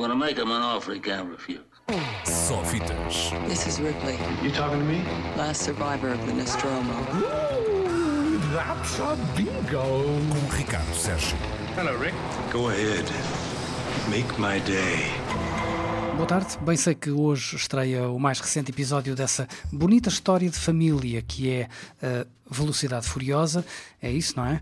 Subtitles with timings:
[0.00, 1.60] going to make him an offer he can't refuse.
[2.24, 3.30] Só fitas.
[3.48, 5.02] This is Ripley, You talking to me?
[5.36, 6.94] last survivor of the Nostromo.
[8.54, 9.82] That's a bingo.
[10.30, 11.36] Com Ricardo Sérgio.
[11.76, 12.14] Hello, Rick.
[12.52, 13.04] Go ahead.
[14.08, 15.10] Make my day.
[16.16, 16.58] Boa tarde.
[16.62, 21.50] Bem sei que hoje estreia o mais recente episódio dessa bonita história de família que
[21.50, 21.68] é
[22.02, 23.64] a Velocidade Furiosa.
[24.02, 24.60] É isso, não é?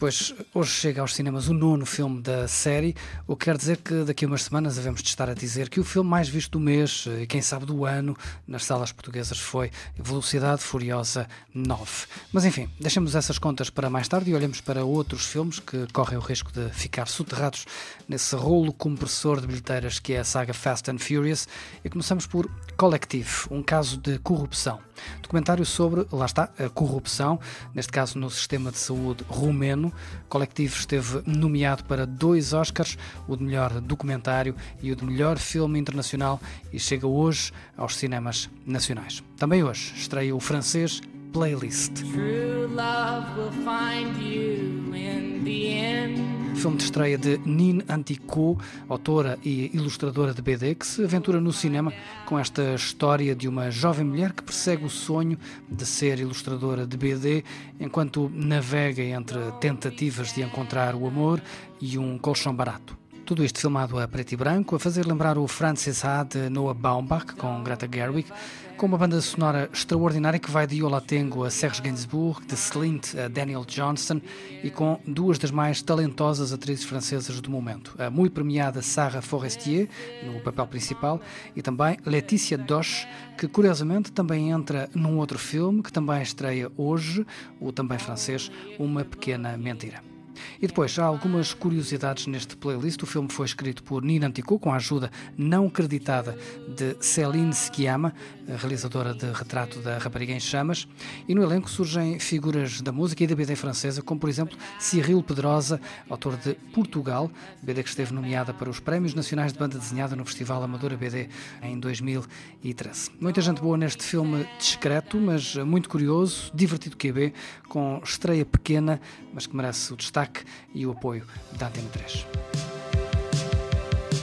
[0.00, 2.96] Pois hoje chega aos cinemas o nono filme da série,
[3.26, 5.78] o que quer dizer que daqui a umas semanas devemos de estar a dizer que
[5.78, 8.16] o filme mais visto do mês, e quem sabe do ano,
[8.48, 12.06] nas salas portuguesas foi Velocidade Furiosa 9.
[12.32, 16.16] Mas enfim, deixemos essas contas para mais tarde e olhemos para outros filmes que correm
[16.16, 17.66] o risco de ficar soterrados
[18.08, 21.46] nesse rolo compressor de bilheteiras que é a saga Fast and Furious.
[21.84, 24.80] E começamos por Collective, um caso de corrupção.
[25.22, 27.38] Documentário sobre, lá está, a corrupção,
[27.74, 29.92] neste caso no sistema de saúde rumeno.
[30.28, 32.96] Collective esteve nomeado para dois Oscars,
[33.28, 36.40] o de melhor documentário e o de melhor filme internacional,
[36.72, 39.22] e chega hoje aos cinemas nacionais.
[39.36, 41.00] Também hoje estreia o francês
[41.32, 41.92] Playlist.
[42.12, 46.39] True love will find you in the end.
[46.60, 51.54] Filme de estreia de Nin Antico, autora e ilustradora de BD, que se aventura no
[51.54, 51.90] cinema
[52.26, 56.98] com esta história de uma jovem mulher que persegue o sonho de ser ilustradora de
[56.98, 57.44] BD
[57.80, 61.40] enquanto navega entre tentativas de encontrar o amor
[61.80, 62.99] e um colchão barato.
[63.30, 66.74] Tudo isto filmado a preto e branco, a fazer lembrar o Francis Ha de Noah
[66.74, 68.28] Baumbach com Greta Gerwig,
[68.76, 73.14] com uma banda sonora extraordinária que vai de Yola Tengo a Serge Gainsbourg, de Slint
[73.16, 74.20] a Daniel Johnston
[74.64, 79.88] e com duas das mais talentosas atrizes francesas do momento, a muito premiada Sarah Forestier
[80.24, 81.20] no papel principal
[81.54, 83.06] e também Laetitia Doche,
[83.38, 87.24] que curiosamente também entra num outro filme que também estreia hoje,
[87.60, 90.19] o também francês, Uma Pequena Mentira.
[90.60, 93.02] E depois, há algumas curiosidades neste playlist.
[93.02, 96.36] O filme foi escrito por Nina Antico, com a ajuda não creditada
[96.68, 98.14] de Céline Sciamma,
[98.46, 100.86] realizadora de Retrato da Rapariga em Chamas.
[101.28, 105.22] E no elenco surgem figuras da música e da BD francesa, como por exemplo Cyril
[105.22, 107.30] Pedrosa, autor de Portugal,
[107.62, 111.28] BD que esteve nomeada para os Prémios Nacionais de Banda Desenhada no Festival Amadora BD
[111.62, 113.10] em 2013.
[113.20, 117.32] Muita gente boa neste filme discreto, mas muito curioso, divertido QB,
[117.68, 119.00] com estreia pequena,
[119.32, 120.29] mas que merece o destaque
[120.74, 121.22] et au apoio
[121.58, 122.04] da Antena 3.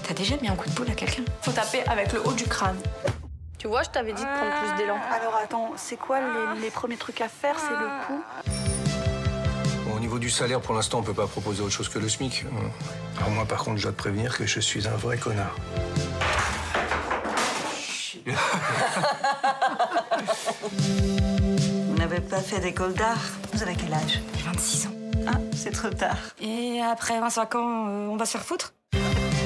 [0.08, 1.24] T'as déjà mis un coup de boule à quelqu'un?
[1.42, 2.78] Faut taper avec le haut du crâne.
[3.58, 4.98] Tu vois, je t'avais dit de prendre plus d'élan.
[5.12, 7.56] Alors attends, c'est quoi les, les premiers trucs à faire?
[7.60, 8.24] C'est le coup?
[9.86, 12.08] Bon, au niveau du salaire, pour l'instant, on peut pas proposer autre chose que le
[12.08, 12.46] SMIC.
[13.18, 15.56] Alors moi, par contre, je dois te prévenir que je suis un vrai connard.
[21.88, 23.18] Vous n'avez pas fait d'école d'art?
[23.54, 24.22] Vous avez quel âge?
[24.46, 24.97] 26 ans.
[25.68, 26.18] C'est trop tard.
[26.40, 28.74] Et après 25 ans, euh, on va se faire foutre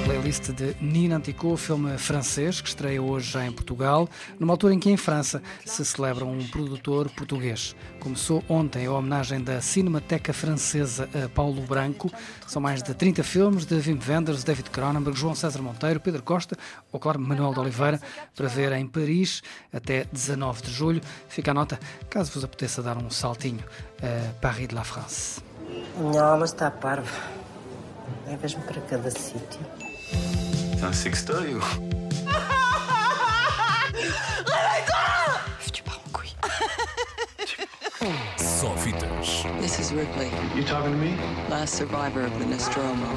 [0.06, 4.08] Playlist de Nina Antico, filme francês que estreia hoje já em Portugal,
[4.40, 7.76] numa altura em que em França se celebra um produtor português.
[8.00, 12.12] Começou ontem a homenagem da Cinemateca Francesa a Paulo Branco.
[12.46, 16.56] São mais de 30 filmes de Wim Wenders, David Cronenberg, João César Monteiro, Pedro Costa
[16.92, 18.00] ou, claro, Manuel de Oliveira,
[18.36, 19.42] para ver em Paris
[19.74, 21.02] até 19 de julho.
[21.30, 21.80] Fica a nota,
[22.12, 23.64] caso vos apeteça dar um saltinho
[24.04, 25.51] a Paris de la France.
[25.98, 27.10] Minha alma está parva.
[28.28, 29.60] Levas-me para cada sítio.
[30.80, 31.62] C'est un sextoy ou
[35.72, 36.36] Tu pars en couille.
[38.38, 39.46] Só fitas.
[39.62, 41.16] This is Ripley, You talking to me?
[41.50, 43.08] last survivor of the Nostromo.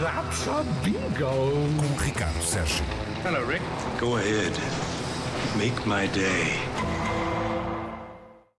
[0.00, 1.30] That's a bingo.
[1.76, 2.84] Com Ricardo Sérgio.
[3.22, 3.62] Hello, Rick.
[3.98, 4.52] Go ahead.
[5.58, 6.58] Make my day.